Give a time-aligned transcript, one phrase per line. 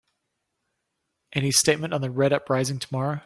[1.33, 3.19] Any statement on the Red uprising tomorrow?